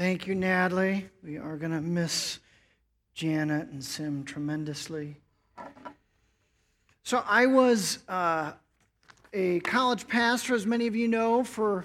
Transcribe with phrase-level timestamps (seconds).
[0.00, 1.10] Thank you, Natalie.
[1.22, 2.38] We are going to miss
[3.12, 5.18] Janet and Sim tremendously.
[7.02, 8.52] So, I was uh,
[9.34, 11.84] a college pastor, as many of you know, for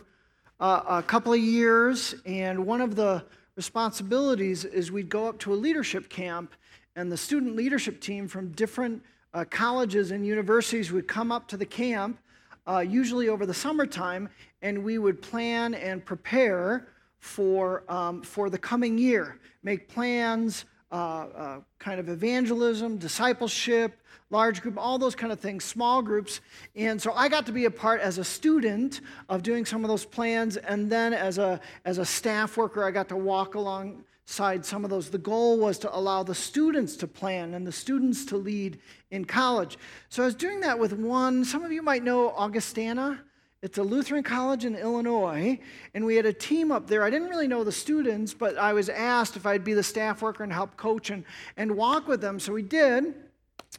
[0.61, 3.25] uh, a couple of years, and one of the
[3.57, 6.53] responsibilities is we'd go up to a leadership camp,
[6.95, 9.03] and the student leadership team from different
[9.33, 12.17] uh, colleges and universities would come up to the camp,
[12.65, 14.29] uh, usually over the summertime,
[14.61, 16.87] and we would plan and prepare
[17.25, 24.61] for, um, for the coming year, make plans, uh, uh, kind of evangelism, discipleship, large
[24.61, 26.39] group, all those kind of things, small groups.
[26.75, 29.89] And so I got to be a part as a student of doing some of
[29.89, 30.55] those plans.
[30.55, 34.91] And then as a, as a staff worker, I got to walk alongside some of
[34.91, 35.09] those.
[35.09, 39.25] The goal was to allow the students to plan and the students to lead in
[39.25, 39.79] college.
[40.09, 43.19] So I was doing that with one, some of you might know Augustana.
[43.65, 45.57] It's a Lutheran college in Illinois,
[45.95, 47.03] and we had a team up there.
[47.03, 50.21] I didn't really know the students, but I was asked if I'd be the staff
[50.21, 51.25] worker and help coach and,
[51.57, 53.15] and walk with them, so we did.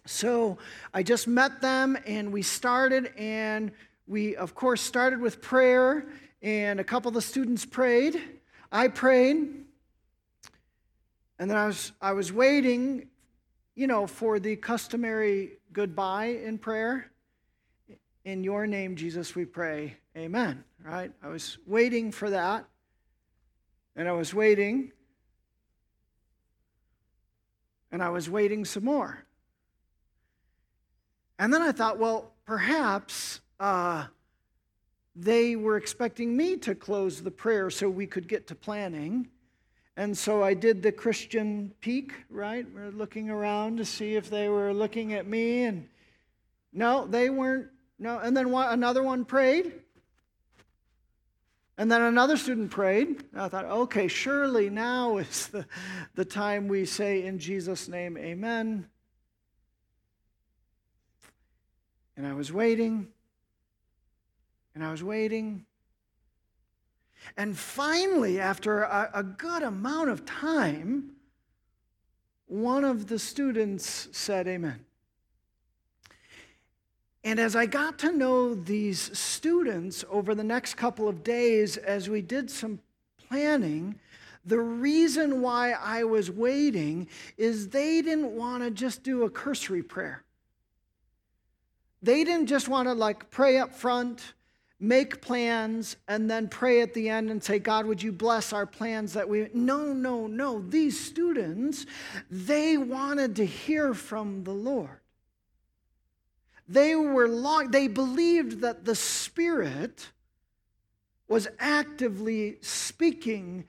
[0.04, 0.58] So
[0.92, 3.70] I just met them, and we started, and
[4.08, 6.08] we, of course, started with prayer,
[6.42, 8.20] and a couple of the students prayed.
[8.72, 9.36] I prayed,
[11.38, 13.06] and then I was, I was waiting,
[13.76, 17.08] you know, for the customary goodbye in prayer.
[18.26, 19.96] In your name, Jesus, we pray.
[20.16, 20.64] Amen.
[20.84, 21.12] Right?
[21.22, 22.64] I was waiting for that.
[23.94, 24.90] And I was waiting.
[27.92, 29.24] And I was waiting some more.
[31.38, 34.06] And then I thought, well, perhaps uh,
[35.14, 39.28] they were expecting me to close the prayer so we could get to planning.
[39.96, 42.66] And so I did the Christian peek, right?
[42.74, 45.62] We're looking around to see if they were looking at me.
[45.62, 45.88] And
[46.72, 47.68] no, they weren't
[47.98, 49.72] no, and then one, another one prayed.
[51.78, 53.24] And then another student prayed.
[53.34, 55.66] I thought, okay, surely now is the,
[56.14, 58.86] the time we say in Jesus' name, Amen.
[62.16, 63.08] And I was waiting,
[64.74, 65.66] and I was waiting.
[67.36, 71.10] And finally, after a, a good amount of time,
[72.46, 74.85] one of the students said, Amen.
[77.26, 82.08] And as I got to know these students over the next couple of days, as
[82.08, 82.78] we did some
[83.28, 83.98] planning,
[84.44, 89.82] the reason why I was waiting is they didn't want to just do a cursory
[89.82, 90.22] prayer.
[92.00, 94.34] They didn't just want to like pray up front,
[94.78, 98.66] make plans, and then pray at the end and say, God, would you bless our
[98.66, 99.48] plans that we.
[99.52, 100.60] No, no, no.
[100.60, 101.86] These students,
[102.30, 105.00] they wanted to hear from the Lord.
[106.68, 110.08] They were long, they believed that the Spirit
[111.28, 113.64] was actively speaking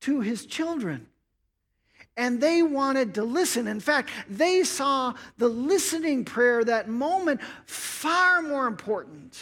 [0.00, 1.06] to his children.
[2.16, 3.68] And they wanted to listen.
[3.68, 9.40] In fact, they saw the listening prayer, that moment, far more important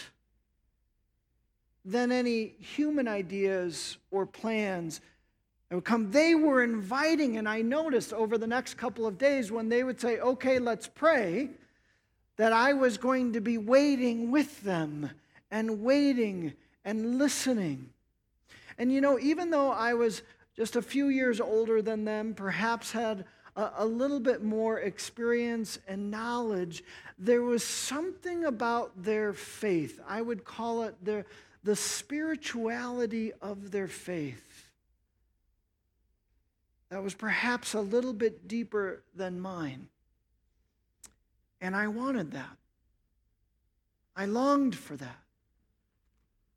[1.84, 5.00] than any human ideas or plans
[5.68, 6.10] that would come.
[6.10, 10.00] They were inviting, and I noticed over the next couple of days when they would
[10.00, 11.50] say, Okay, let's pray
[12.36, 15.10] that I was going to be waiting with them
[15.50, 16.52] and waiting
[16.84, 17.90] and listening.
[18.78, 20.22] And you know, even though I was
[20.56, 23.24] just a few years older than them, perhaps had
[23.56, 26.84] a, a, little bit more experience and knowledge,
[27.18, 30.00] there was something about their faith.
[30.06, 31.26] I would call it their,
[31.64, 34.66] the spirituality of their faith
[36.90, 39.88] that was perhaps a little bit deeper than mine.
[41.60, 42.56] And I wanted that.
[44.14, 45.18] I longed for that.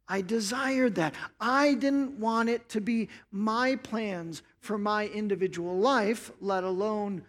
[0.07, 1.13] I desired that.
[1.39, 7.23] I didn't want it to be my plans for my individual life, let alone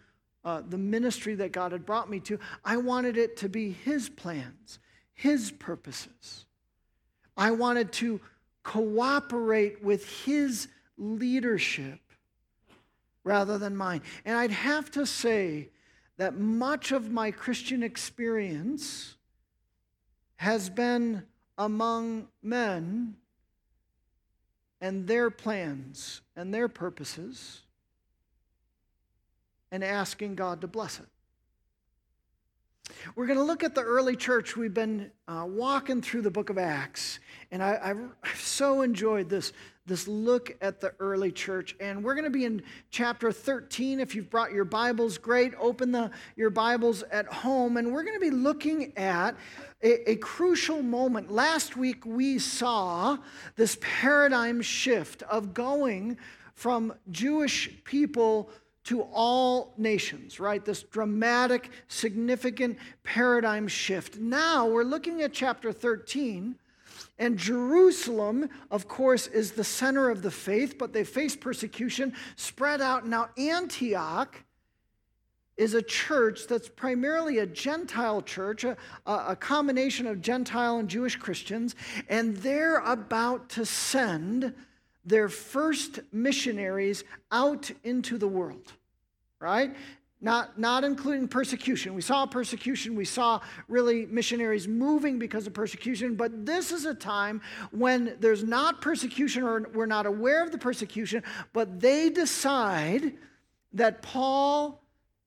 [0.45, 2.39] uh, the ministry that God had brought me to.
[2.65, 4.79] I wanted it to be His plans,
[5.13, 6.47] His purposes.
[7.37, 8.21] I wanted to
[8.63, 12.01] cooperate with His leadership
[13.25, 14.01] rather than mine.
[14.25, 15.69] And I'd have to say
[16.21, 19.17] that much of my Christian experience
[20.37, 21.23] has been
[21.57, 23.17] among men
[24.83, 27.63] and their plans and their purposes
[29.73, 31.07] and asking God to bless it.
[33.15, 34.57] We're going to look at the early church.
[34.57, 37.19] We've been uh, walking through the book of Acts,
[37.51, 39.53] and I, have so enjoyed this,
[39.87, 41.77] this look at the early church.
[41.81, 44.01] And we're going to be in chapter 13.
[44.01, 45.53] If you've brought your Bibles, great.
[45.59, 49.35] Open the, your Bibles at home, and we're going to be looking at
[49.83, 51.31] a, a crucial moment.
[51.31, 53.19] Last week, we saw
[53.57, 56.19] this paradigm shift of going
[56.55, 58.51] from Jewish people
[58.91, 60.65] to all nations, right?
[60.65, 64.19] This dramatic, significant paradigm shift.
[64.19, 66.57] Now we're looking at chapter 13,
[67.17, 72.81] and Jerusalem, of course, is the center of the faith, but they face persecution spread
[72.81, 73.07] out.
[73.07, 74.43] Now, Antioch
[75.57, 78.77] is a church that's primarily a Gentile church, a,
[79.07, 81.77] a combination of Gentile and Jewish Christians,
[82.09, 84.53] and they're about to send
[85.05, 88.73] their first missionaries out into the world,
[89.41, 89.75] right?
[90.23, 91.95] Not, not including persecution.
[91.95, 92.95] We saw persecution.
[92.95, 96.15] We saw really missionaries moving because of persecution.
[96.15, 97.41] But this is a time
[97.71, 101.23] when there's not persecution or we're not aware of the persecution,
[101.55, 103.15] but they decide
[103.73, 104.83] that Paul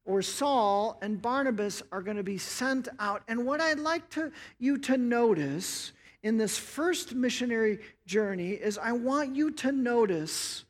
[0.05, 3.23] or Saul and Barnabas are going to be sent out.
[3.27, 8.91] And what I'd like to, you to notice in this first missionary journey is I
[8.91, 10.65] want you to notice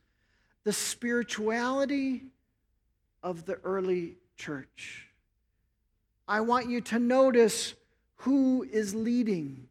[0.63, 2.23] the spirituality
[3.23, 5.07] of the early church.
[6.27, 7.73] I want you to notice
[8.17, 9.67] who is leading.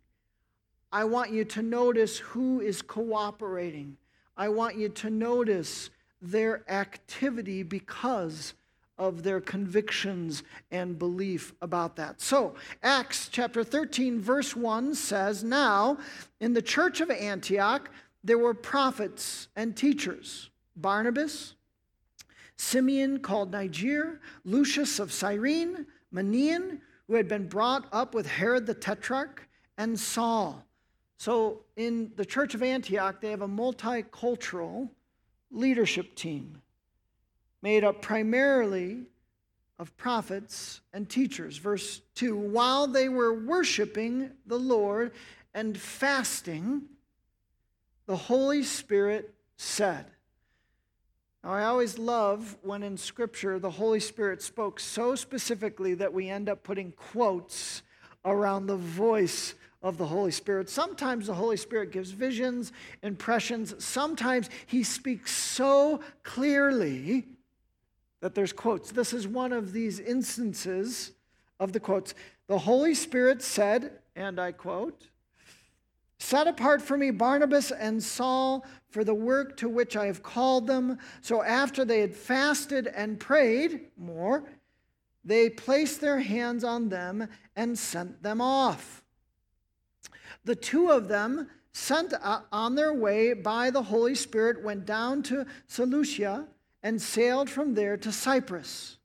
[0.90, 3.96] I want you to notice who is cooperating.
[4.36, 5.90] I want you to notice
[6.20, 8.54] their activity because
[8.98, 12.20] of their convictions and belief about that.
[12.20, 15.98] So, Acts chapter 13, verse 1 says, Now,
[16.40, 17.90] in the church of Antioch,
[18.22, 21.54] there were prophets and teachers Barnabas,
[22.62, 26.78] Simeon called Niger, Lucius of Cyrene, Manaen,
[27.08, 30.64] who had been brought up with Herod the Tetrarch, and Saul.
[31.18, 34.88] So, in the church of Antioch, they have a multicultural
[35.50, 36.62] leadership team
[37.62, 39.06] made up primarily
[39.80, 41.56] of prophets and teachers.
[41.56, 45.12] Verse 2 While they were worshiping the Lord
[45.52, 46.82] and fasting,
[48.06, 50.06] the Holy Spirit said,
[51.44, 56.28] now, I always love when in Scripture the Holy Spirit spoke so specifically that we
[56.28, 57.82] end up putting quotes
[58.24, 60.70] around the voice of the Holy Spirit.
[60.70, 62.72] Sometimes the Holy Spirit gives visions,
[63.02, 63.74] impressions.
[63.84, 67.26] Sometimes he speaks so clearly
[68.20, 68.92] that there's quotes.
[68.92, 71.10] This is one of these instances
[71.58, 72.14] of the quotes.
[72.46, 75.08] The Holy Spirit said, and I quote,
[76.22, 80.68] Set apart for me Barnabas and Saul for the work to which I have called
[80.68, 80.98] them.
[81.20, 84.44] So after they had fasted and prayed more,
[85.24, 89.02] they placed their hands on them and sent them off.
[90.44, 92.14] The two of them, sent
[92.52, 96.46] on their way by the Holy Spirit, went down to Seleucia
[96.84, 98.96] and sailed from there to Cyprus.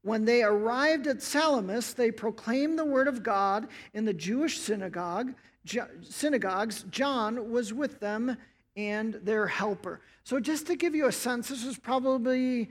[0.00, 5.34] When they arrived at Salamis, they proclaimed the word of God in the Jewish synagogue,
[6.02, 6.84] synagogues.
[6.90, 8.36] John was with them
[8.76, 10.00] and their helper.
[10.24, 12.68] So, just to give you a sense, this was probably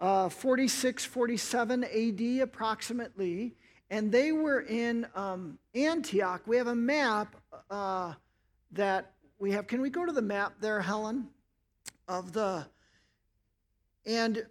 [0.00, 3.54] uh, 46, 47 AD approximately,
[3.90, 6.42] and they were in um, Antioch.
[6.46, 7.36] We have a map
[7.70, 8.14] uh,
[8.72, 9.66] that we have.
[9.66, 11.28] Can we go to the map there, Helen,
[12.08, 12.66] of the
[14.06, 14.44] and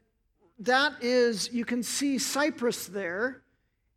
[0.59, 3.41] that is, you can see Cyprus there.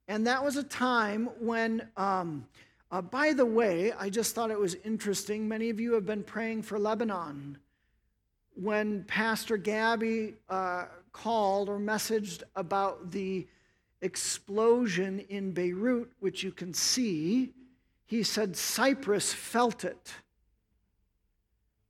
[0.09, 2.47] And that was a time when, um,
[2.91, 5.49] uh, by the way, I just thought it was interesting.
[5.49, 7.59] Many of you have been praying for Lebanon.
[8.55, 13.47] When Pastor Gabby uh, called or messaged about the
[14.03, 17.53] explosion in Beirut, which you can see,
[18.07, 20.15] he said Cyprus felt it.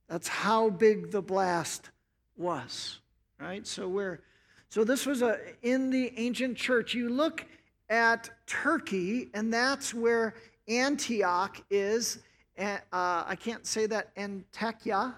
[0.09, 1.89] That's how big the blast
[2.37, 2.99] was
[3.39, 3.65] right?
[3.65, 4.21] So we're
[4.69, 6.93] so this was a in the ancient church.
[6.93, 7.45] You look
[7.89, 10.35] at Turkey, and that's where
[10.67, 12.19] Antioch is.
[12.57, 15.13] Uh, I can't say that Antakya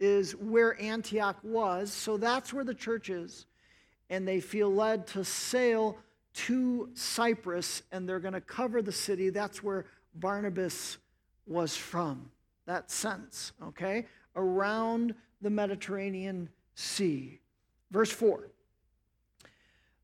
[0.00, 1.92] is where Antioch was.
[1.92, 3.46] So that's where the church is.
[4.10, 5.98] And they feel led to sail
[6.34, 9.28] to Cyprus, and they're going to cover the city.
[9.30, 10.98] That's where Barnabas
[11.46, 12.30] was from.
[12.66, 14.06] That sense, okay?
[14.36, 17.40] Around the Mediterranean Sea.
[17.90, 18.50] Verse 4.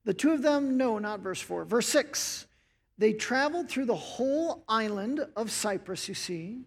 [0.05, 1.65] The two of them, no, not verse 4.
[1.65, 2.47] Verse 6.
[2.97, 6.63] They traveled through the whole island of Cyprus, you see,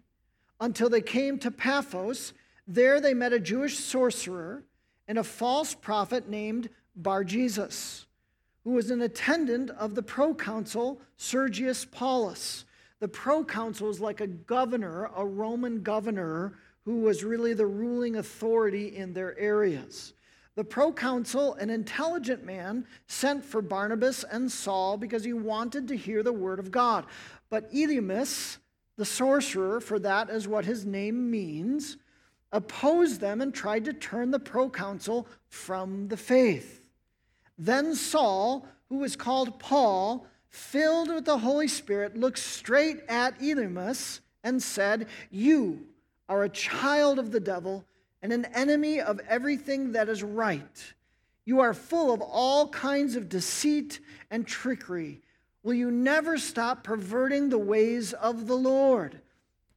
[0.60, 2.34] until they came to Paphos.
[2.66, 4.64] There they met a Jewish sorcerer
[5.06, 8.06] and a false prophet named Bar Jesus,
[8.64, 12.66] who was an attendant of the proconsul Sergius Paulus.
[13.00, 18.96] The proconsul is like a governor, a Roman governor, who was really the ruling authority
[18.96, 20.12] in their areas.
[20.58, 26.24] The proconsul, an intelligent man, sent for Barnabas and Saul because he wanted to hear
[26.24, 27.06] the word of God.
[27.48, 28.58] But Elymas,
[28.96, 31.96] the sorcerer, for that is what his name means,
[32.50, 36.84] opposed them and tried to turn the proconsul from the faith.
[37.56, 44.22] Then Saul, who was called Paul, filled with the Holy Spirit, looked straight at Elymas
[44.42, 45.86] and said, You
[46.28, 47.84] are a child of the devil
[48.22, 50.92] and an enemy of everything that is right.
[51.44, 55.22] You are full of all kinds of deceit and trickery.
[55.62, 59.20] Will you never stop perverting the ways of the Lord?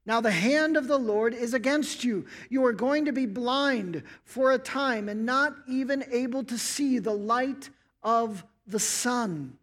[0.05, 2.25] Now, the hand of the Lord is against you.
[2.49, 6.97] You are going to be blind for a time and not even able to see
[6.97, 7.69] the light
[8.01, 9.57] of the sun.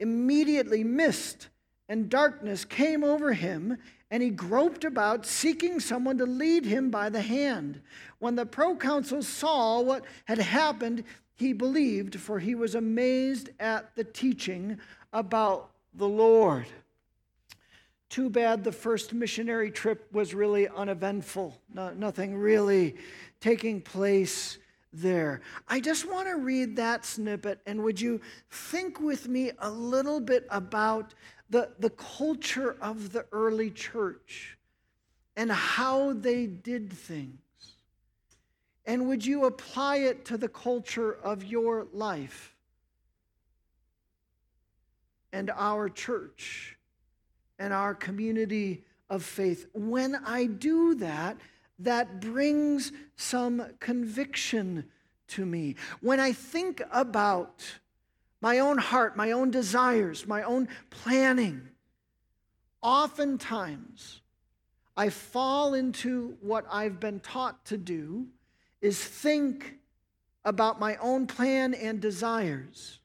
[0.00, 1.48] Immediately, mist
[1.88, 3.78] and darkness came over him,
[4.10, 7.80] and he groped about, seeking someone to lead him by the hand.
[8.18, 11.04] When the proconsul saw what had happened,
[11.34, 14.78] he believed, for he was amazed at the teaching
[15.12, 16.66] about the Lord.
[18.08, 22.96] Too bad the first missionary trip was really uneventful, no, nothing really
[23.40, 24.58] taking place
[24.92, 25.42] there.
[25.68, 28.20] I just want to read that snippet, and would you
[28.50, 31.14] think with me a little bit about
[31.50, 34.56] the, the culture of the early church
[35.36, 37.40] and how they did things?
[38.86, 42.54] And would you apply it to the culture of your life
[45.32, 46.76] and our church
[47.58, 49.66] and our community of faith?
[49.74, 51.36] When I do that,
[51.80, 54.84] that brings some conviction
[55.28, 55.74] to me.
[56.00, 57.64] When I think about
[58.40, 61.68] my own heart, my own desires, my own planning,
[62.82, 64.20] oftentimes
[64.96, 68.28] I fall into what I've been taught to do
[68.86, 69.78] is think
[70.44, 73.00] about my own plan and desires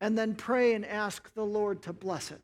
[0.00, 2.40] and then pray and ask the Lord to bless it.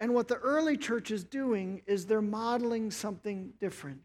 [0.00, 4.00] And what the early church is doing is they're modeling something different.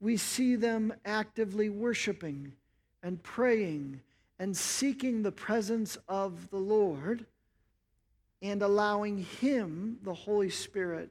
[0.00, 2.54] We see them actively worshiping
[3.04, 4.00] and praying
[4.40, 7.24] and seeking the presence of the Lord
[8.42, 11.10] and allowing Him, the Holy Spirit,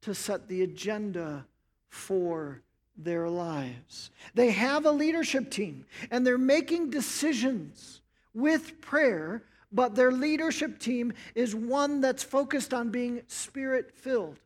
[0.00, 1.44] to set the agenda
[1.90, 2.62] for
[2.96, 4.10] their lives.
[4.34, 8.00] They have a leadership team and they're making decisions
[8.32, 9.42] with prayer,
[9.72, 14.38] but their leadership team is one that's focused on being spirit filled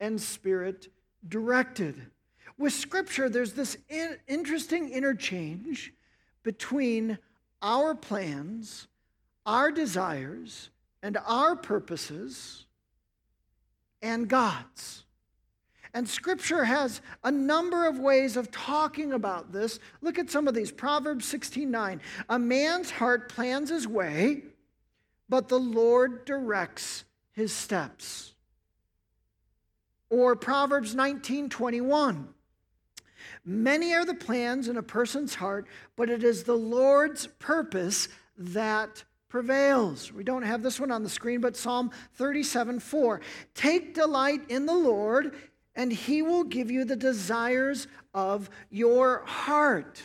[0.00, 0.88] and spirit
[1.28, 2.10] directed.
[2.58, 5.92] With Scripture, there's this in- interesting interchange
[6.42, 7.18] between
[7.62, 8.88] our plans,
[9.44, 10.70] our desires,
[11.02, 12.66] and our purposes
[14.02, 15.05] and God's.
[15.96, 19.80] And scripture has a number of ways of talking about this.
[20.02, 20.70] Look at some of these.
[20.70, 22.02] Proverbs 16:9.
[22.28, 24.42] A man's heart plans his way,
[25.30, 28.34] but the Lord directs his steps.
[30.10, 32.28] Or Proverbs 19:21.
[33.46, 39.02] Many are the plans in a person's heart, but it is the Lord's purpose that
[39.30, 40.12] prevails.
[40.12, 43.22] We don't have this one on the screen, but Psalm 37 4.
[43.54, 45.34] Take delight in the Lord,
[45.76, 50.02] and he will give you the desires of your heart.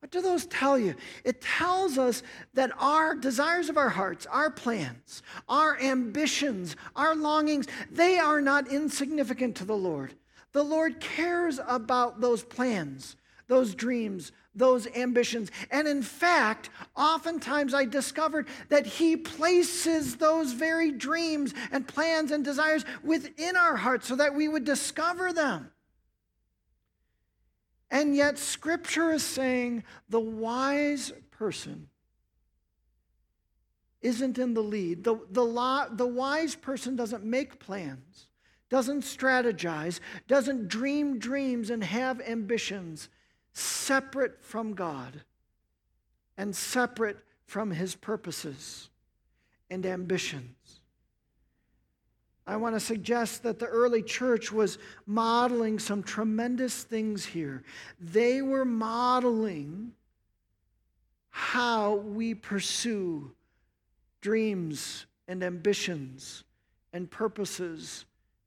[0.00, 0.94] What do those tell you?
[1.24, 2.22] It tells us
[2.54, 8.68] that our desires of our hearts, our plans, our ambitions, our longings, they are not
[8.68, 10.14] insignificant to the Lord.
[10.52, 13.16] The Lord cares about those plans,
[13.48, 15.50] those dreams, those ambitions.
[15.70, 22.44] And in fact, oftentimes I discovered that He places those very dreams and plans and
[22.44, 25.70] desires within our hearts so that we would discover them.
[27.90, 31.88] And yet, Scripture is saying the wise person
[34.00, 35.04] isn't in the lead.
[35.04, 38.28] The, the, the wise person doesn't make plans,
[38.70, 43.08] doesn't strategize, doesn't dream dreams and have ambitions
[43.56, 45.22] separate from God
[46.36, 48.90] and separate from his purposes
[49.70, 50.80] and ambitions.
[52.46, 57.64] I want to suggest that the early church was modeling some tremendous things here.
[57.98, 59.92] They were modeling
[61.30, 63.32] how we pursue
[64.20, 66.44] dreams and ambitions
[66.92, 68.04] and purposes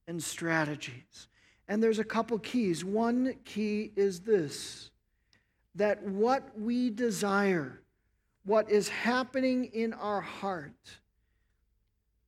[0.08, 1.28] and strategies.
[1.68, 2.86] And there's a couple keys.
[2.86, 4.92] One key is this
[5.75, 7.81] that what we desire,
[8.45, 10.97] what is happening in our heart,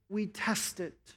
[0.09, 1.15] we test it,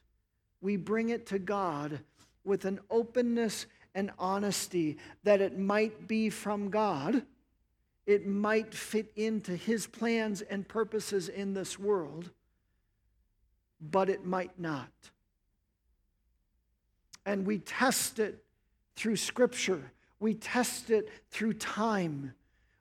[0.60, 2.00] we bring it to God
[2.44, 7.22] with an openness and honesty that it might be from God.
[8.06, 12.30] It might fit into his plans and purposes in this world,
[13.80, 14.90] but it might not.
[17.24, 18.44] And we test it
[18.94, 19.92] through Scripture,
[20.24, 22.32] we test it through time,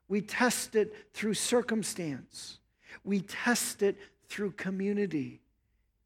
[0.08, 2.58] we test it through circumstance,
[3.04, 3.98] we test it
[4.30, 5.42] through community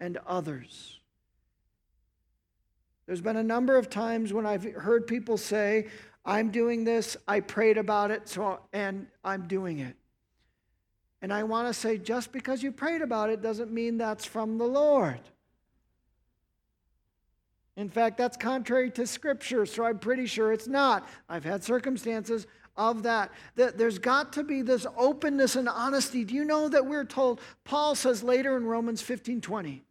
[0.00, 0.98] and others.
[3.06, 5.86] There's been a number of times when I've heard people say,
[6.24, 9.94] I'm doing this, I prayed about it, so and I'm doing it.
[11.22, 14.58] And I want to say just because you prayed about it doesn't mean that's from
[14.58, 15.20] the Lord.
[17.78, 21.08] In fact, that's contrary to Scripture, so I'm pretty sure it's not.
[21.28, 23.30] I've had circumstances of that.
[23.54, 23.78] that.
[23.78, 26.24] There's got to be this openness and honesty.
[26.24, 29.84] Do you know that we're told, Paul says later in Romans 15 20,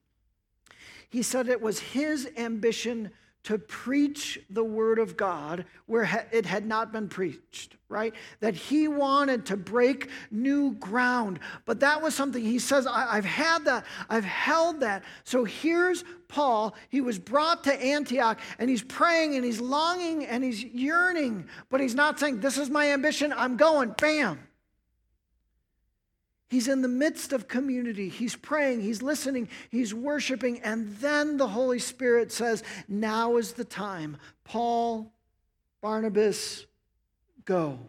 [1.09, 3.09] he said it was his ambition
[3.47, 8.13] to preach the word of God where it had not been preached, right?
[8.41, 11.39] That he wanted to break new ground.
[11.63, 15.05] But that was something he says, I've had that, I've held that.
[15.23, 16.75] So here's Paul.
[16.89, 21.79] He was brought to Antioch and he's praying and he's longing and he's yearning, but
[21.79, 24.39] he's not saying, This is my ambition, I'm going, bam.
[26.49, 28.07] He's in the midst of community.
[28.07, 30.61] He's praying, he's listening, he's worshiping.
[30.61, 34.17] And then the Holy Spirit says, Now is the time.
[34.45, 35.11] Paul,
[35.81, 36.65] Barnabas,
[37.43, 37.79] go.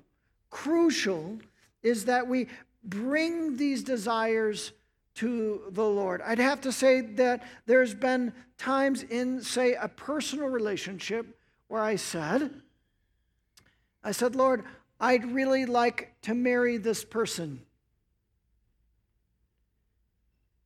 [0.50, 1.38] Crucial
[1.82, 2.48] is that we
[2.82, 4.72] bring these desires
[5.16, 6.22] to the Lord.
[6.22, 11.38] I'd have to say that there's been times in, say, a personal relationship
[11.68, 12.50] where I said,
[14.02, 14.64] I said, Lord,
[15.00, 17.60] I'd really like to marry this person.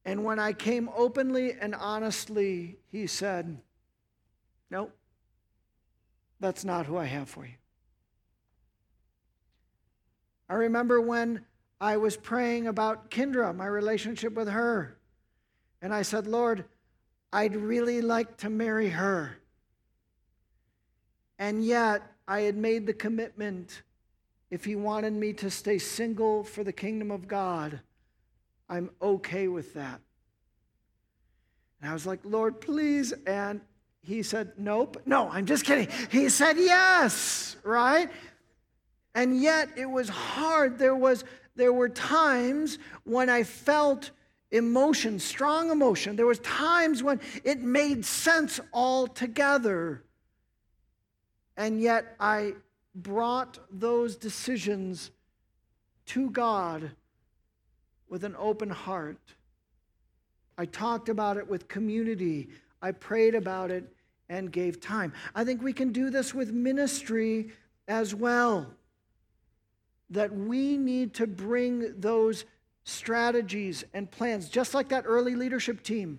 [0.05, 3.59] And when I came openly and honestly, he said,
[4.71, 4.93] Nope,
[6.41, 7.53] that's not who I have for you.
[10.49, 11.45] I remember when
[11.81, 14.97] I was praying about Kendra, my relationship with her.
[15.81, 16.65] And I said, Lord,
[17.33, 19.39] I'd really like to marry her.
[21.39, 23.83] And yet, I had made the commitment
[24.51, 27.81] if he wanted me to stay single for the kingdom of God
[28.73, 30.01] I'm okay with that.
[31.83, 33.13] And I was like, Lord, please.
[33.27, 33.61] And
[34.01, 34.97] he said, Nope.
[35.05, 35.89] No, I'm just kidding.
[36.11, 38.09] He said, Yes, right?
[39.15, 40.79] And yet it was hard.
[40.79, 44.11] There, was, there were times when I felt
[44.51, 46.17] emotion, strong emotion.
[46.17, 50.03] There was times when it made sense altogether.
[51.59, 52.55] And yet I
[52.95, 55.11] brought those decisions
[56.07, 56.93] to God
[58.13, 59.17] with an open heart.
[60.59, 62.51] I talked about it with community.
[62.83, 63.91] I prayed about it
[64.29, 65.15] and gave time.
[65.35, 67.53] I think we can do this with ministry
[67.89, 68.67] as well.
[70.11, 72.45] That we need to bring those
[72.85, 76.19] strategies and plans, just like that early leadership team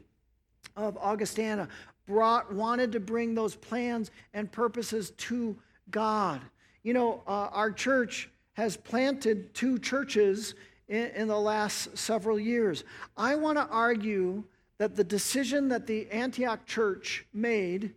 [0.75, 1.67] of Augustana
[2.07, 5.55] brought, wanted to bring those plans and purposes to
[5.91, 6.41] God.
[6.81, 10.55] You know, uh, our church has planted two churches
[10.93, 12.83] in, in the last several years.
[13.17, 14.43] I want to argue
[14.77, 17.95] that the decision that the Antioch church made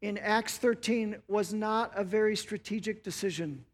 [0.00, 3.64] in Acts 13 was not a very strategic decision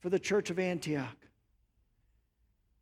[0.00, 1.16] for the church of Antioch.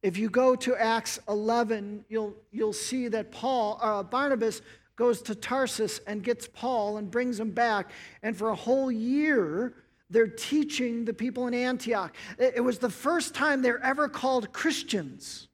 [0.03, 4.63] If you go to Acts 11, you'll, you'll see that Paul, uh, Barnabas
[4.95, 7.91] goes to Tarsus and gets Paul and brings him back.
[8.23, 9.75] And for a whole year,
[10.11, 12.15] they're teaching the people in Antioch.
[12.39, 15.49] It was the first time they're ever called Christians.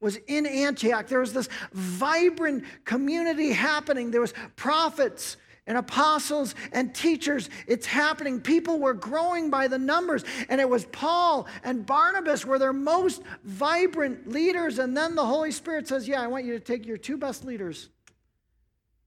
[0.00, 1.06] Was in Antioch.
[1.06, 4.10] There was this vibrant community happening.
[4.10, 7.48] There was prophets and apostles and teachers.
[7.68, 8.40] It's happening.
[8.40, 10.24] People were growing by the numbers.
[10.48, 14.80] And it was Paul and Barnabas were their most vibrant leaders.
[14.80, 17.44] And then the Holy Spirit says, Yeah, I want you to take your two best
[17.44, 17.88] leaders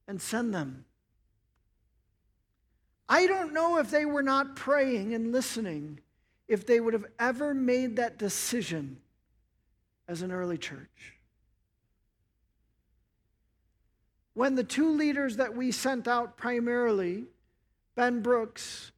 [0.07, 0.85] and send them
[3.07, 5.99] I don't know if they were not praying and listening,
[6.47, 8.97] if they would have ever made that decision
[10.07, 11.13] as an early church.
[14.33, 17.25] When the two leaders that we sent out primarily,
[17.95, 18.91] Ben Brooks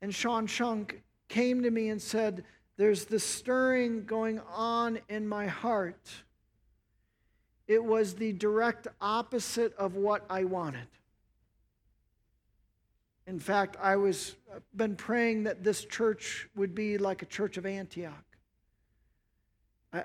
[0.00, 2.44] and Sean Shunk, came to me and said,
[2.76, 6.08] There's this stirring going on in my heart.
[7.66, 10.86] It was the direct opposite of what I wanted.
[13.26, 17.56] In fact, I was uh, been praying that this church would be like a church
[17.56, 18.24] of Antioch.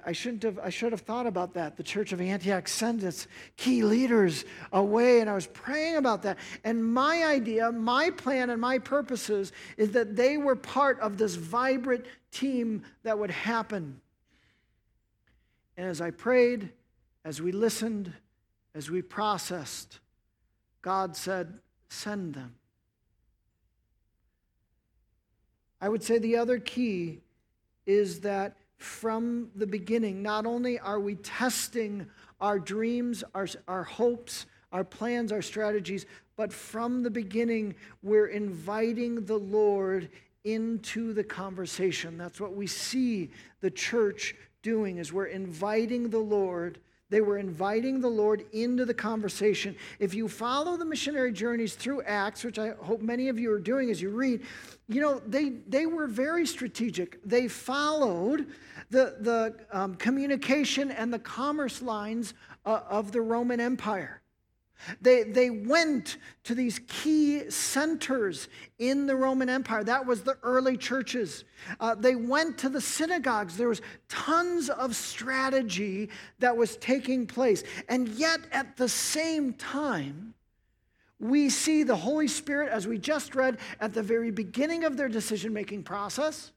[0.05, 1.75] I, shouldn't have, I should have thought about that.
[1.75, 3.27] The church of Antioch sent its
[3.57, 6.37] key leaders away, and I was praying about that.
[6.63, 11.35] And my idea, my plan, and my purposes is that they were part of this
[11.35, 13.99] vibrant team that would happen.
[15.75, 16.69] And as I prayed,
[17.25, 18.13] as we listened,
[18.75, 19.99] as we processed,
[20.83, 22.58] God said, Send them.
[25.81, 27.19] I would say the other key
[27.85, 32.07] is that from the beginning, not only are we testing
[32.39, 39.25] our dreams, our, our hopes, our plans, our strategies, but from the beginning, we're inviting
[39.25, 40.09] the Lord
[40.45, 42.17] into the conversation.
[42.17, 47.99] That's what we see the church doing is we're inviting the Lord they were inviting
[47.99, 49.75] the Lord into the conversation.
[49.99, 53.59] If you follow the missionary journeys through Acts, which I hope many of you are
[53.59, 54.41] doing as you read,
[54.87, 57.23] you know, they, they were very strategic.
[57.23, 58.47] They followed
[58.91, 62.33] the, the um, communication and the commerce lines
[62.65, 64.18] uh, of the Roman Empire.
[65.01, 69.83] They, they went to these key centers in the Roman Empire.
[69.83, 71.43] That was the early churches.
[71.79, 73.57] Uh, they went to the synagogues.
[73.57, 77.63] There was tons of strategy that was taking place.
[77.87, 80.33] And yet, at the same time,
[81.19, 85.09] we see the Holy Spirit, as we just read, at the very beginning of their
[85.09, 86.51] decision making process.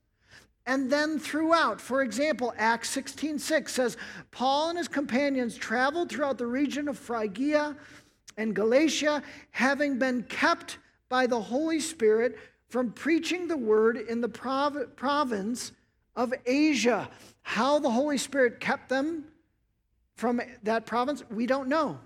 [0.67, 3.97] And then throughout, for example, Acts 16 6 says,
[4.31, 7.77] Paul and his companions traveled throughout the region of Phrygia
[8.37, 14.29] and Galatia, having been kept by the Holy Spirit from preaching the word in the
[14.29, 15.73] prov- province
[16.17, 17.09] of Asia.
[17.43, 19.25] How the Holy Spirit kept them
[20.15, 21.99] from that province, we don't know.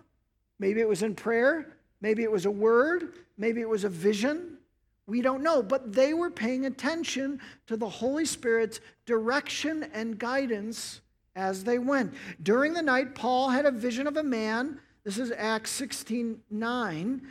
[0.58, 4.58] Maybe it was in prayer, maybe it was a word, maybe it was a vision.
[5.06, 11.00] We don't know, but they were paying attention to the Holy Spirit's direction and guidance
[11.36, 12.14] as they went.
[12.42, 17.22] During the night, Paul had a vision of a man this is Acts 16 9.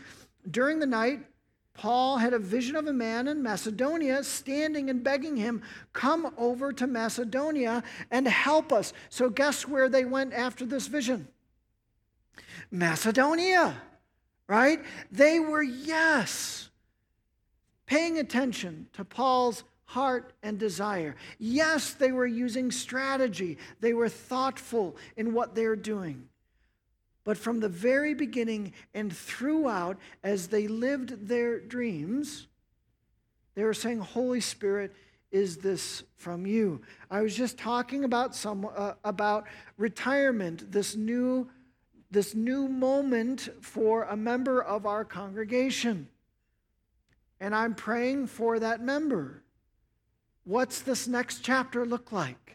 [0.50, 1.20] During the night,
[1.74, 5.62] Paul had a vision of a man in Macedonia standing and begging him,
[5.92, 8.94] Come over to Macedonia and help us.
[9.10, 11.28] So, guess where they went after this vision?
[12.72, 13.76] Macedonia,
[14.48, 14.80] right?
[15.12, 16.70] They were, yes,
[17.88, 21.18] paying attention to Paul's heart and desire.
[21.40, 26.30] Yes, they were using strategy, they were thoughtful in what they're doing.
[27.26, 32.48] But from the very beginning and throughout, as they lived their dreams,
[33.56, 34.96] they were saying, Holy Spirit,
[35.32, 36.82] is this from you?
[37.12, 41.50] I was just talking about some uh, about retirement, this new
[42.12, 46.08] this new moment for a member of our congregation.
[47.42, 49.44] And I'm praying for that member.
[50.46, 52.55] What's this next chapter look like?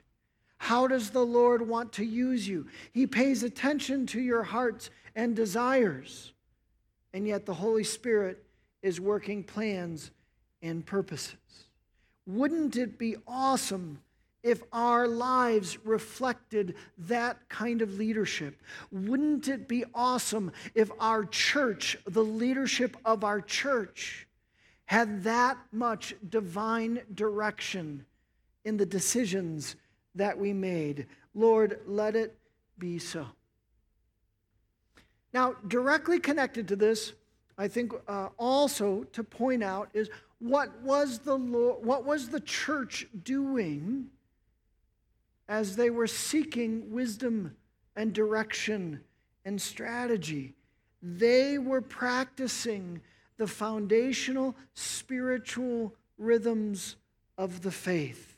[0.60, 2.66] How does the Lord want to use you?
[2.92, 6.34] He pays attention to your hearts and desires.
[7.14, 8.44] And yet the Holy Spirit
[8.82, 10.10] is working plans
[10.60, 11.38] and purposes.
[12.26, 14.00] Wouldn't it be awesome
[14.42, 18.60] if our lives reflected that kind of leadership?
[18.92, 24.28] Wouldn't it be awesome if our church, the leadership of our church,
[24.84, 28.04] had that much divine direction
[28.66, 29.74] in the decisions
[30.14, 31.06] that we made.
[31.34, 32.36] Lord, let it
[32.78, 33.26] be so.
[35.32, 37.12] Now, directly connected to this,
[37.56, 42.40] I think uh, also to point out is what was the Lord, what was the
[42.40, 44.06] church doing
[45.48, 47.54] as they were seeking wisdom
[47.94, 49.00] and direction
[49.44, 50.54] and strategy?
[51.02, 53.00] They were practicing
[53.36, 56.96] the foundational spiritual rhythms
[57.38, 58.29] of the faith.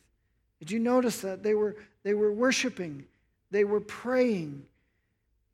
[0.63, 1.43] Did you notice that?
[1.43, 3.05] They were, they were worshiping,
[3.51, 4.63] they were praying.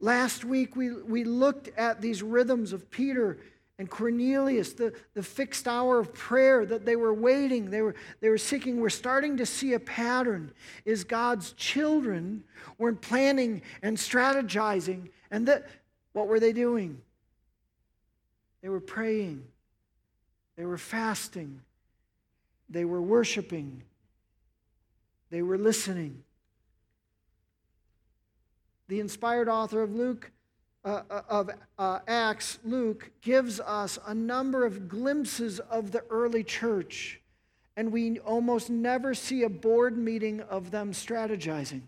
[0.01, 3.39] Last week, we, we looked at these rhythms of Peter
[3.79, 8.29] and Cornelius, the, the fixed hour of prayer that they were waiting, they were, they
[8.29, 8.83] were seeking.
[8.83, 10.53] We're starting to see a pattern
[10.85, 12.45] is God's children
[12.77, 15.09] were planning and strategizing.
[15.31, 15.71] And that,
[16.13, 17.01] what were they doing?
[18.61, 19.43] They were praying,
[20.59, 21.63] they were fasting,
[22.69, 23.85] they were worshiping,
[25.31, 26.23] they were listening.
[28.89, 30.31] The inspired author of Luke,
[30.85, 36.43] uh, uh, of uh, Acts, Luke, gives us a number of glimpses of the early
[36.43, 37.21] church,
[37.77, 41.83] and we almost never see a board meeting of them strategizing.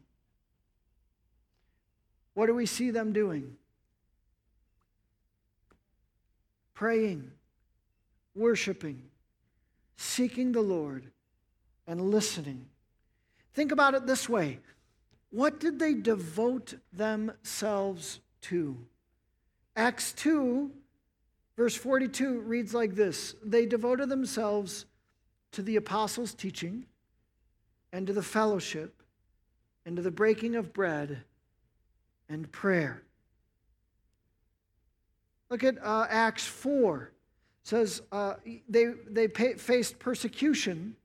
[2.35, 3.57] What do we see them doing?
[6.75, 7.31] Praying,
[8.35, 9.03] worshiping,
[9.97, 11.11] seeking the Lord
[11.87, 12.67] and listening.
[13.55, 14.61] Think about it this way
[15.31, 18.77] what did they devote themselves to?
[19.77, 20.71] Acts 2,
[21.57, 24.87] verse 42 reads like this They devoted themselves
[25.53, 26.87] to the apostles' teaching
[27.93, 29.03] and to the fellowship
[29.87, 31.23] and to the breaking of bread
[32.29, 33.03] and prayer.
[35.49, 37.11] Look at uh, Acts 4.
[37.63, 38.35] It says uh,
[38.69, 40.97] they, they faced persecution.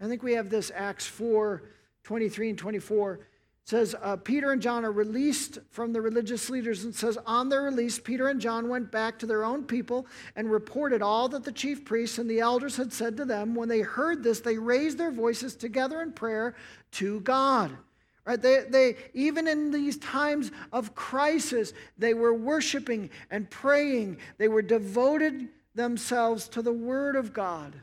[0.00, 1.62] I think we have this Acts 4
[2.04, 3.20] 23 and 24
[3.66, 6.84] says uh, Peter and John are released from the religious leaders.
[6.84, 10.06] And says on their release Peter and John went back to their own people
[10.36, 13.56] and reported all that the chief priests and the elders had said to them.
[13.56, 16.54] When they heard this they raised their voices together in prayer
[16.92, 17.76] to God.
[18.24, 18.40] Right?
[18.40, 24.18] They, they even in these times of crisis they were worshiping and praying.
[24.38, 27.74] They were devoted themselves to the word of God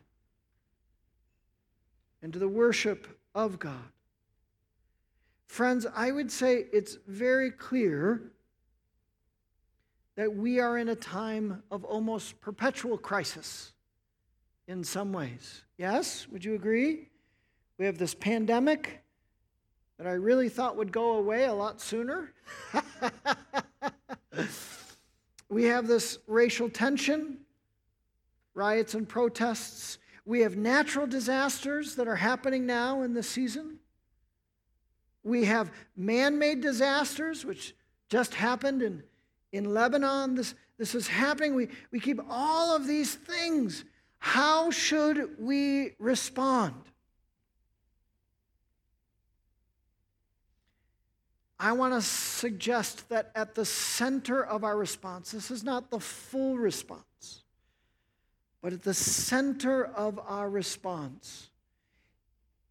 [2.23, 3.93] and to the worship of God
[5.53, 8.23] Friends, I would say it's very clear
[10.15, 13.73] that we are in a time of almost perpetual crisis
[14.67, 15.61] in some ways.
[15.77, 16.27] Yes?
[16.29, 17.07] Would you agree?
[17.77, 19.03] We have this pandemic
[19.99, 22.33] that I really thought would go away a lot sooner.
[25.49, 27.37] we have this racial tension,
[28.55, 29.99] riots and protests.
[30.25, 33.79] We have natural disasters that are happening now in this season.
[35.23, 37.75] We have man made disasters, which
[38.09, 39.03] just happened in,
[39.51, 40.35] in Lebanon.
[40.35, 41.55] This, this is happening.
[41.55, 43.85] We, we keep all of these things.
[44.19, 46.75] How should we respond?
[51.59, 55.99] I want to suggest that at the center of our response, this is not the
[55.99, 57.42] full response,
[58.63, 61.49] but at the center of our response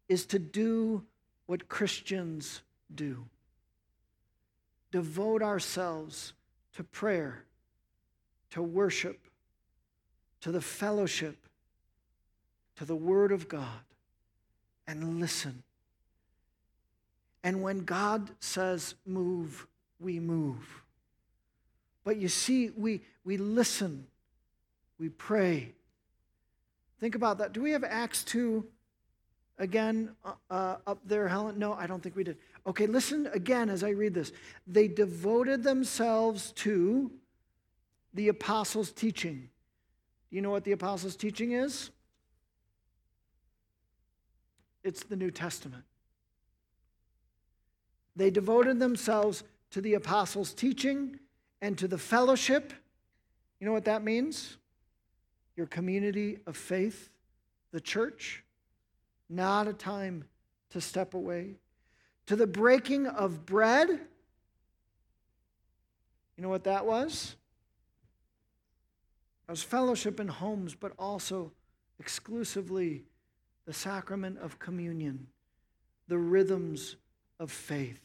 [0.09, 1.05] is to do
[1.45, 3.23] what Christians do
[4.91, 6.33] devote ourselves
[6.75, 7.45] to prayer,
[8.51, 9.19] to worship,
[10.41, 11.47] to the fellowship,
[12.75, 13.81] to the Word of God,
[14.87, 15.63] and listen.
[17.43, 19.67] And when God says move,
[19.99, 20.83] we move.
[22.03, 24.07] But you see, we, we listen,
[24.99, 25.73] we pray.
[27.03, 27.51] Think about that.
[27.51, 28.65] Do we have Acts 2
[29.57, 31.59] again uh, uh, up there, Helen?
[31.59, 32.37] No, I don't think we did.
[32.65, 34.31] Okay, listen again as I read this.
[34.67, 37.11] They devoted themselves to
[38.13, 39.49] the apostles' teaching.
[40.29, 41.89] Do you know what the apostles' teaching is?
[44.85, 45.83] It's the New Testament.
[48.15, 51.19] They devoted themselves to the apostles' teaching
[51.61, 52.71] and to the fellowship.
[53.59, 54.55] You know what that means?
[55.55, 57.09] Your community of faith,
[57.71, 58.43] the church
[59.29, 60.25] not a time
[60.69, 61.55] to step away.
[62.27, 63.89] To the breaking of bread.
[63.89, 63.99] You
[66.43, 67.35] know what that was?
[69.47, 71.51] It was fellowship in homes, but also
[71.99, 73.03] exclusively
[73.65, 75.27] the sacrament of communion,
[76.07, 76.95] the rhythms
[77.39, 77.99] of faith.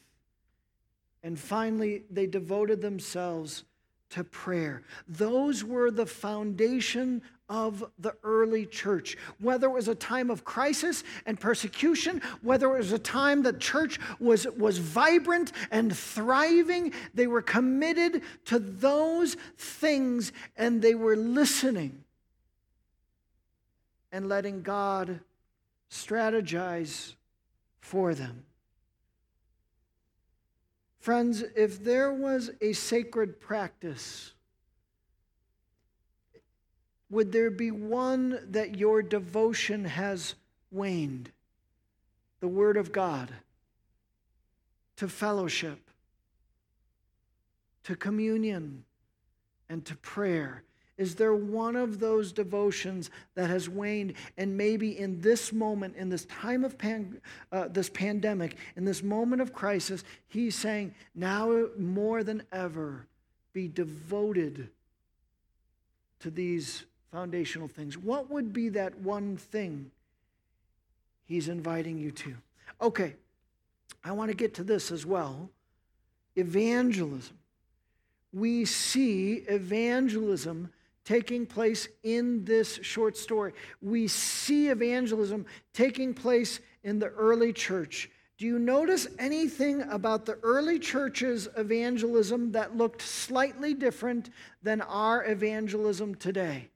[1.23, 3.63] And finally, they devoted themselves
[4.11, 4.83] to prayer.
[5.07, 9.17] Those were the foundation of the early church.
[9.39, 13.59] Whether it was a time of crisis and persecution, whether it was a time that
[13.59, 21.15] church was, was vibrant and thriving, they were committed to those things and they were
[21.15, 22.03] listening
[24.11, 25.19] and letting God
[25.91, 27.13] strategize
[27.79, 28.45] for them.
[30.99, 34.33] Friends, if there was a sacred practice,
[37.09, 40.35] would there be one that your devotion has
[40.71, 41.31] waned?
[42.39, 43.31] The Word of God,
[44.97, 45.79] to fellowship,
[47.83, 48.85] to communion,
[49.69, 50.63] and to prayer.
[50.97, 54.13] Is there one of those devotions that has waned?
[54.37, 57.21] And maybe in this moment, in this time of pan,
[57.53, 63.07] uh, this pandemic, in this moment of crisis, he's saying, now more than ever,
[63.53, 64.69] be devoted
[66.19, 67.97] to these foundational things.
[67.97, 69.91] What would be that one thing
[71.25, 72.35] he's inviting you to?
[72.81, 73.15] Okay,
[74.03, 75.49] I want to get to this as well
[76.35, 77.37] evangelism.
[78.31, 80.71] We see evangelism
[81.03, 83.53] taking place in this short story.
[83.81, 88.09] We see evangelism taking place in the early church.
[88.37, 94.29] Do you notice anything about the early church's evangelism that looked slightly different
[94.63, 96.69] than our evangelism today?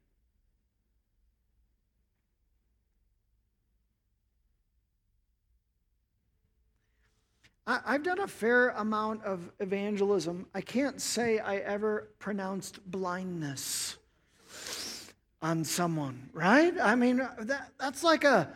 [7.66, 10.46] I, I've done a fair amount of evangelism.
[10.54, 13.98] I can't say I ever pronounced blindness
[15.42, 16.74] on someone, right?
[16.82, 18.50] I mean, that, that's like a,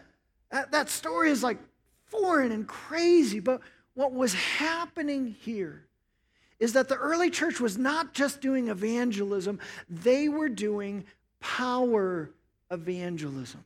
[0.52, 1.58] that, that story is like
[2.06, 3.40] foreign and crazy.
[3.40, 3.62] But
[3.94, 5.84] what was happening here
[6.60, 11.06] is that the early church was not just doing evangelism, they were doing
[11.40, 12.32] power
[12.72, 13.64] evangelism.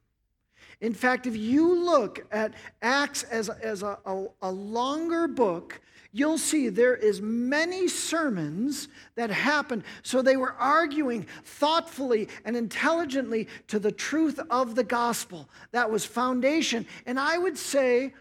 [0.81, 5.79] In fact, if you look at Acts as, as a, a, a longer book,
[6.11, 9.83] you'll see there is many sermons that happened.
[10.01, 15.47] So they were arguing thoughtfully and intelligently to the truth of the gospel.
[15.71, 16.85] That was foundation.
[17.05, 18.13] And i would say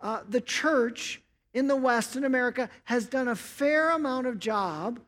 [0.00, 1.20] uh, the church
[1.52, 5.00] in the west in america has done a fair amount of job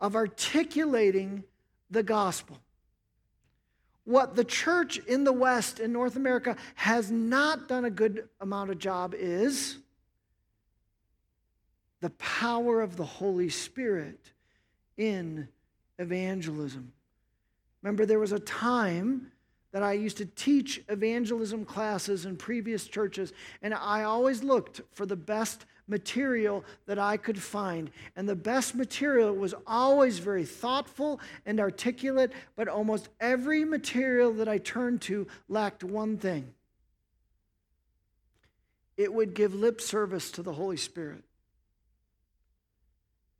[0.00, 1.44] of articulating
[1.90, 2.58] the gospel
[4.08, 8.70] what the church in the West, in North America, has not done a good amount
[8.70, 9.76] of job is
[12.00, 14.18] the power of the Holy Spirit
[14.96, 15.46] in
[15.98, 16.90] evangelism.
[17.82, 19.30] Remember, there was a time
[19.72, 25.04] that I used to teach evangelism classes in previous churches, and I always looked for
[25.04, 27.90] the best material that I could find.
[28.16, 34.48] And the best material was always very thoughtful and articulate, but almost every material that
[34.48, 36.54] I turned to lacked one thing
[38.98, 41.22] it would give lip service to the Holy Spirit.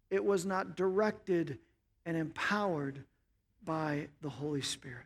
[0.08, 1.58] It was not directed
[2.06, 3.04] and empowered
[3.64, 5.04] by the Holy Spirit.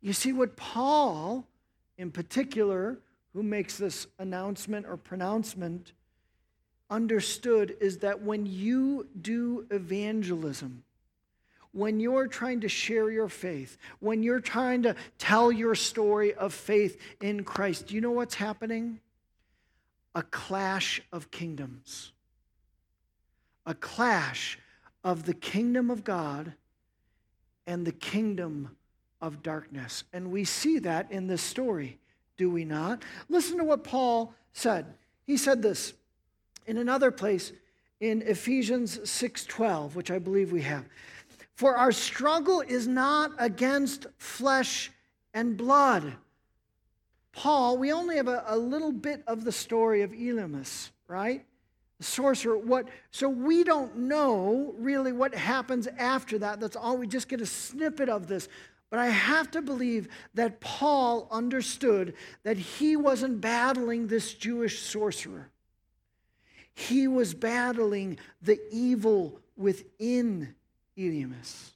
[0.00, 1.46] You see, what Paul,
[1.98, 3.00] in particular,
[3.34, 5.92] who makes this announcement or pronouncement,
[6.90, 10.84] understood is that when you do evangelism,
[11.72, 16.52] when you're trying to share your faith, when you're trying to tell your story of
[16.54, 19.00] faith in Christ, do you know what's happening?
[20.14, 22.12] A clash of kingdoms.
[23.66, 24.58] A clash
[25.04, 26.54] of the kingdom of God
[27.66, 28.76] and the kingdom
[29.20, 30.04] of darkness.
[30.12, 31.98] And we see that in this story,
[32.36, 33.02] do we not?
[33.28, 34.94] Listen to what Paul said.
[35.26, 35.92] He said this
[36.68, 37.52] in another place
[37.98, 40.84] in Ephesians 6:12, which I believe we have.
[41.54, 44.92] For our struggle is not against flesh
[45.34, 46.14] and blood.
[47.32, 51.44] Paul, we only have a, a little bit of the story of Elymas, right?
[51.98, 52.58] The sorcerer.
[52.58, 56.60] What so we don't know really what happens after that.
[56.60, 58.48] That's all we just get a snippet of this.
[58.90, 65.50] But I have to believe that Paul understood that he wasn't battling this Jewish sorcerer.
[66.78, 70.54] He was battling the evil within
[70.96, 71.70] Elymas.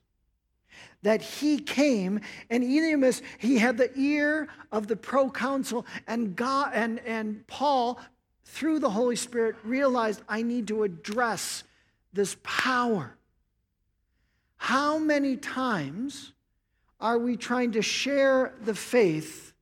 [1.03, 7.01] That he came, and Elymas, he had the ear of the proconsul, and God and,
[7.01, 8.01] and Paul,
[8.45, 11.65] through the Holy Spirit, realized I need to address
[12.13, 13.17] this power.
[14.57, 16.33] How many times
[17.01, 19.53] are we trying to share the faith,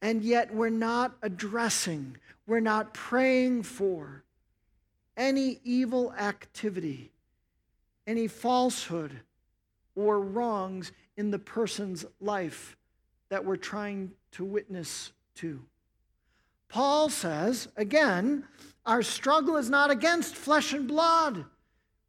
[0.00, 4.24] and yet we're not addressing, we're not praying for,
[5.20, 7.12] any evil activity,
[8.06, 9.20] any falsehood
[9.94, 12.74] or wrongs in the person's life
[13.28, 15.62] that we're trying to witness to.
[16.70, 18.44] Paul says, again,
[18.86, 21.44] our struggle is not against flesh and blood.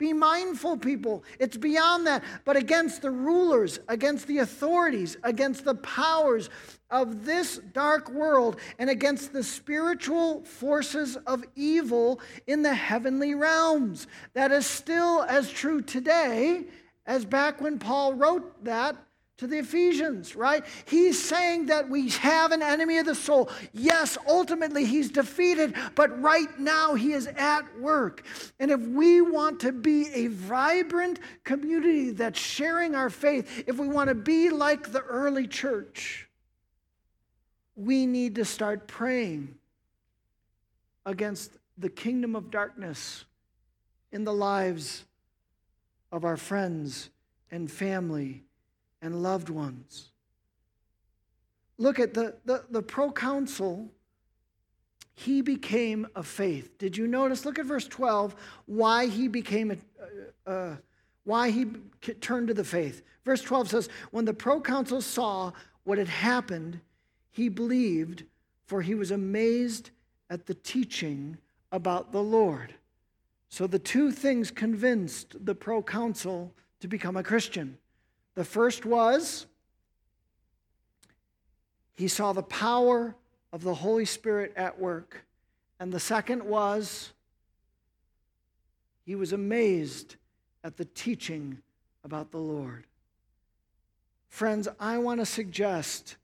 [0.02, 1.24] Be mindful, people.
[1.38, 6.50] It's beyond that, but against the rulers, against the authorities, against the powers
[6.90, 14.08] of this dark world, and against the spiritual forces of evil in the heavenly realms.
[14.34, 16.66] That is still as true today
[17.06, 18.98] as back when Paul wrote that
[19.42, 20.64] to the Ephesians, right?
[20.86, 23.50] He's saying that we have an enemy of the soul.
[23.74, 28.24] Yes, ultimately he's defeated, but right now he is at work.
[28.60, 33.88] And if we want to be a vibrant community that's sharing our faith, if we
[33.88, 36.30] want to be like the early church,
[37.76, 39.56] we need to start praying
[41.04, 43.26] against the kingdom of darkness
[44.12, 45.04] in the lives
[46.12, 47.10] of our friends
[47.50, 48.44] and family
[49.02, 50.10] and loved ones.
[51.78, 53.90] Look at the, the, the proconsul,
[55.14, 56.78] he became a faith.
[56.78, 57.46] Did you notice?
[57.46, 58.36] Look at verse 12,
[58.66, 59.78] why he became a,
[60.47, 60.76] uh, uh,
[61.24, 61.66] why he
[62.20, 63.04] turned to the faith.
[63.26, 65.52] Verse 12 says, When the proconsul saw
[65.84, 66.80] what had happened,
[67.32, 68.24] he believed,
[68.66, 69.91] for he was amazed
[70.30, 71.38] at the teaching
[71.72, 72.74] about the Lord.
[73.49, 77.78] So the two things convinced the proconsul to become a Christian.
[78.36, 79.46] The first was
[81.94, 83.16] he saw the power
[83.54, 85.26] of the Holy Spirit at work.
[85.80, 87.12] And the second was
[89.06, 90.16] he was amazed
[90.64, 91.58] at the teaching
[92.04, 92.86] about the Lord.
[94.30, 96.16] Friends, I want to suggest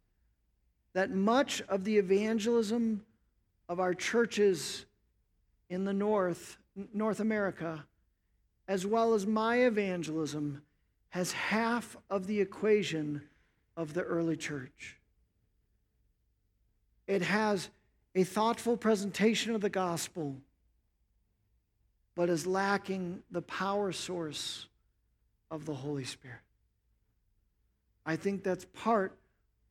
[0.93, 3.03] that much of the evangelism
[3.68, 4.86] of our churches
[5.70, 6.58] in the North,
[6.93, 7.86] North America,
[8.68, 10.62] as well as my evangelism,
[11.10, 13.22] has half of the equation
[13.76, 14.97] of the early church.
[17.08, 17.70] It has
[18.16, 20.36] a thoughtful presentation of the gospel,
[22.16, 24.68] but is lacking the power source
[25.49, 26.39] of the Holy Spirit.
[28.05, 29.18] I think that's part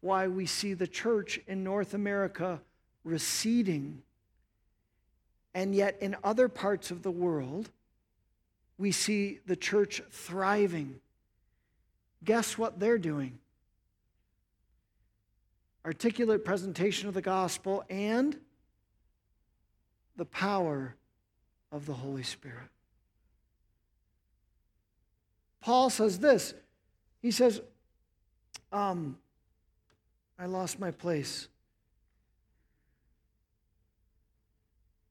[0.00, 2.60] why we see the church in North America
[3.02, 4.02] receding.
[5.54, 7.70] And yet, in other parts of the world,
[8.78, 11.00] we see the church thriving.
[12.26, 13.38] Guess what they're doing?
[15.84, 18.36] Articulate presentation of the gospel and
[20.16, 20.96] the power
[21.70, 22.68] of the Holy Spirit.
[25.60, 26.52] Paul says this.
[27.22, 27.60] He says,
[28.72, 29.16] um,
[30.38, 31.46] I lost my place.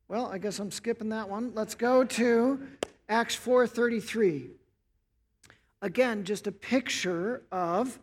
[0.09, 1.53] Well, I guess I'm skipping that one.
[1.55, 2.59] Let's go to
[3.07, 4.49] Acts 4:33.
[5.85, 7.99] Again, just a picture of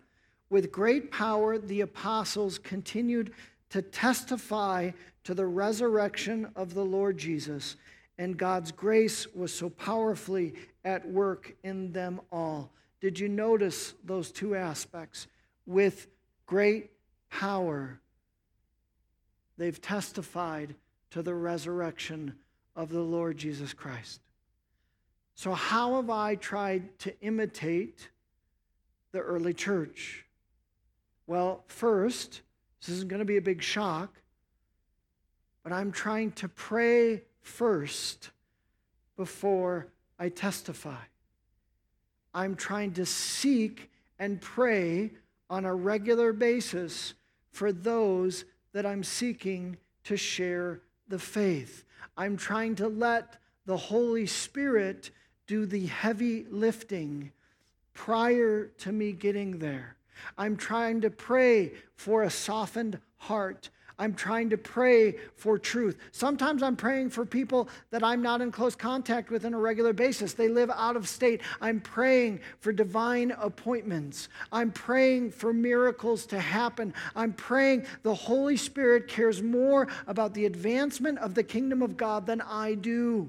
[0.51, 3.33] with great power the apostles continued
[3.71, 4.93] to testify
[5.25, 7.75] to the resurrection of the Lord Jesus,
[8.19, 10.55] and God's grace was so powerfully
[10.85, 12.71] at work in them all.
[13.01, 15.27] Did you notice those two aspects?
[15.67, 16.07] With
[16.47, 16.93] great
[17.31, 17.99] power,
[19.59, 20.77] they've testified
[21.11, 22.35] to the resurrection
[22.77, 24.21] of the Lord Jesus Christ.
[25.35, 28.09] So, how have I tried to imitate
[29.13, 30.25] the early church?
[31.27, 32.43] Well, first,
[32.81, 34.15] this isn't going to be a big shock,
[35.63, 38.31] but I'm trying to pray first
[39.17, 41.03] before I testify.
[42.35, 45.11] I'm trying to seek and pray
[45.51, 47.15] on a regular basis
[47.51, 51.85] for those that I'm seeking to share the faith.
[52.17, 55.11] I'm trying to let the Holy Spirit
[55.53, 57.31] do the heavy lifting
[57.93, 59.97] prior to me getting there.
[60.39, 63.69] I'm trying to pray for a softened heart.
[63.99, 65.99] I'm trying to pray for truth.
[66.11, 69.93] Sometimes I'm praying for people that I'm not in close contact with on a regular
[69.93, 70.33] basis.
[70.33, 71.43] They live out of state.
[71.61, 74.31] I'm praying for divine appointments.
[74.51, 76.95] I'm praying for miracles to happen.
[77.15, 82.25] I'm praying the Holy Spirit cares more about the advancement of the kingdom of God
[82.25, 83.29] than I do.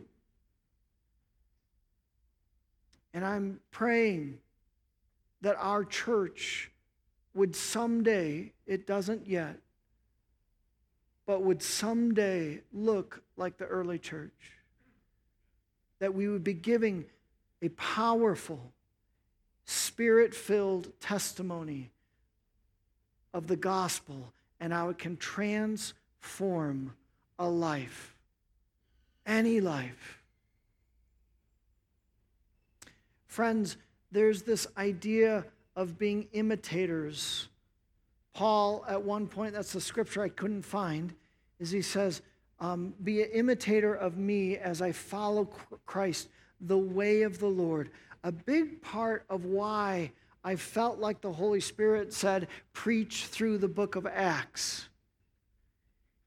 [3.14, 4.40] And I'm praying
[5.42, 6.72] that our church
[7.34, 9.58] would someday, it doesn't yet,
[11.26, 14.54] but would someday look like the early church.
[16.00, 17.06] That we would be giving
[17.62, 18.74] a powerful,
[19.66, 21.92] spirit filled testimony
[23.34, 26.94] of the gospel and how it can transform
[27.40, 28.16] a life,
[29.26, 30.23] any life.
[33.34, 33.78] Friends,
[34.12, 37.48] there's this idea of being imitators
[38.34, 41.14] Paul, at one point, that's the scripture I couldn't find,
[41.60, 42.22] is he says,
[42.60, 45.46] um, Be an imitator of me as I follow
[45.86, 46.30] Christ,
[46.60, 47.92] the way of the Lord.
[48.24, 50.12] A big part of why
[50.44, 54.90] I felt like the Holy Spirit said, Preach through the book of Acts,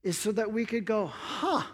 [0.05, 1.65] is so that we could go, Huh,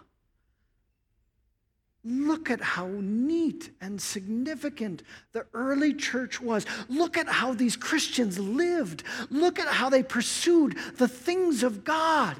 [2.05, 6.66] Look at how neat and significant the early church was.
[6.88, 9.05] Look at how these Christians lived.
[9.30, 12.36] Look at how they pursued the things of God.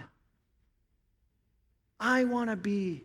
[2.01, 3.05] I want to be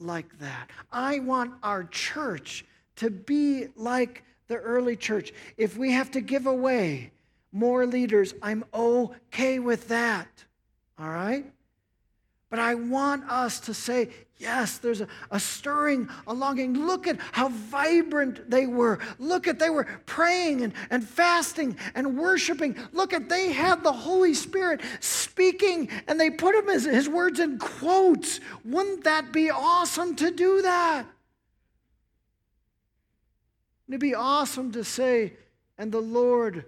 [0.00, 0.70] like that.
[0.90, 2.64] I want our church
[2.96, 5.32] to be like the early church.
[5.56, 7.12] If we have to give away
[7.52, 10.44] more leaders, I'm okay with that.
[10.98, 11.53] All right?
[12.54, 16.86] But I want us to say, yes, there's a, a, stirring, a longing.
[16.86, 19.00] Look at how vibrant they were.
[19.18, 22.76] Look at they were praying and, and fasting and worshiping.
[22.92, 27.40] Look at they had the Holy Spirit speaking and they put him his, his words
[27.40, 28.38] in quotes.
[28.64, 31.06] Wouldn't that be awesome to do that?
[33.88, 35.32] It'd be awesome to say,
[35.76, 36.66] and the Lord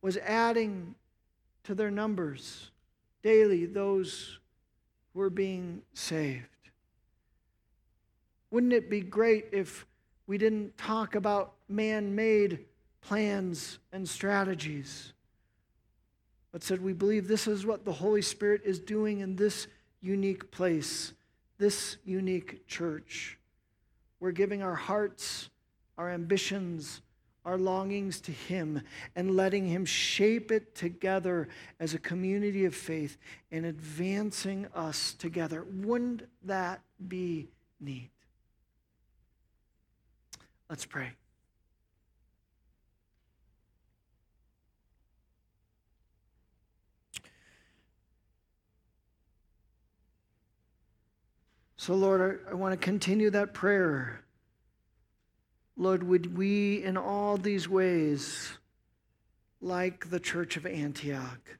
[0.00, 0.94] was adding
[1.64, 2.70] to their numbers
[3.22, 4.38] daily those
[5.16, 6.44] we're being saved.
[8.50, 9.86] Wouldn't it be great if
[10.26, 12.66] we didn't talk about man made
[13.00, 15.14] plans and strategies,
[16.52, 19.66] but said we believe this is what the Holy Spirit is doing in this
[20.00, 21.12] unique place
[21.58, 23.38] this unique church.
[24.20, 25.48] We're giving our hearts,
[25.96, 27.00] our ambitions,
[27.46, 28.82] our longings to Him
[29.14, 33.16] and letting Him shape it together as a community of faith
[33.52, 35.64] and advancing us together.
[35.70, 37.46] Wouldn't that be
[37.80, 38.10] neat?
[40.68, 41.12] Let's pray.
[51.76, 54.25] So, Lord, I, I want to continue that prayer.
[55.76, 58.52] Lord, would we in all these ways,
[59.60, 61.58] like the church of Antioch,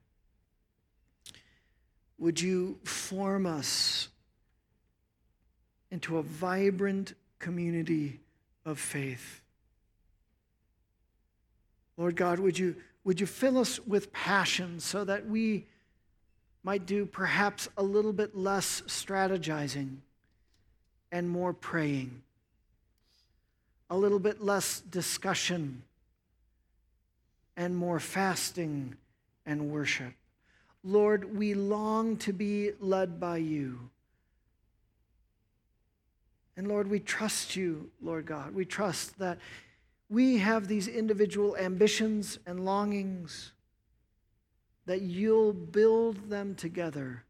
[2.19, 4.09] would you form us
[5.91, 8.21] into a vibrant community
[8.65, 9.43] of faith?
[11.97, 15.67] Lord God, would you, would you fill us with passion so that we
[16.63, 19.99] might do perhaps a little bit less strategizing
[21.13, 22.23] and more praying,
[23.89, 25.83] a little bit less discussion
[27.57, 28.95] and more fasting
[29.45, 30.13] and worship.
[30.83, 33.91] Lord, we long to be led by you.
[36.57, 38.55] And Lord, we trust you, Lord God.
[38.55, 39.39] We trust that
[40.09, 43.53] we have these individual ambitions and longings,
[44.87, 47.25] that you'll build them together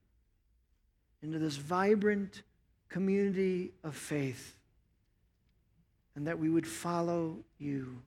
[1.22, 2.42] into this vibrant,
[2.88, 4.55] community of faith
[6.16, 8.02] and that we would follow you, Lord.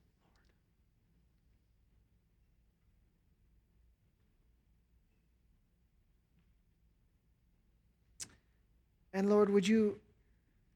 [9.13, 9.99] And Lord, would you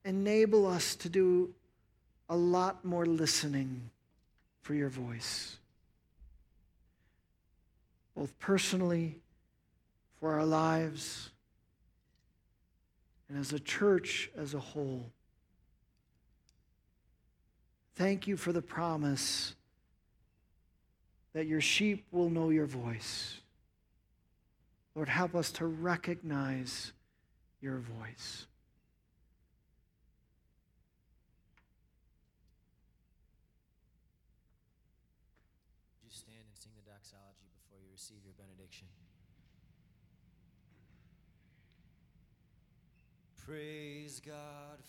[0.06, 1.54] enable us to do
[2.30, 3.90] a lot more listening
[4.62, 5.58] for your voice,
[8.16, 9.20] both personally,
[10.20, 11.30] for our lives
[13.30, 15.06] and as a church as a whole.
[17.96, 19.56] Thank you for the promise
[21.34, 23.40] that your sheep will know your voice.
[24.96, 26.94] Lord, help us to recognize
[27.62, 28.48] your voice.
[36.02, 38.88] Would you stand and sing the doxology before you receive your benediction?
[43.46, 44.80] Praise God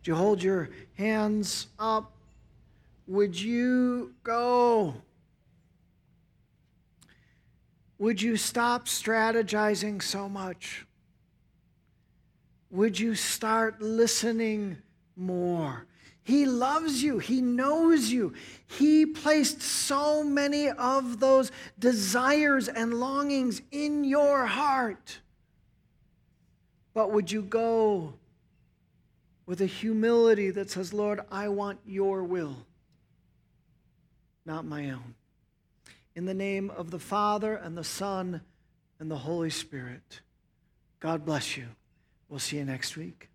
[0.00, 2.12] Would you hold your hands up?
[3.06, 4.94] Would you go?
[7.98, 10.86] Would you stop strategizing so much?
[12.70, 14.78] Would you start listening
[15.16, 15.84] more?
[16.22, 17.18] He loves you.
[17.18, 18.32] He knows you.
[18.66, 25.20] He placed so many of those desires and longings in your heart.
[26.94, 28.14] But would you go
[29.50, 32.54] with a humility that says, Lord, I want your will,
[34.46, 35.16] not my own?
[36.14, 38.42] In the name of the Father and the Son
[39.00, 40.20] and the Holy Spirit,
[41.00, 41.66] God bless you.
[42.28, 43.28] We'll see you next week.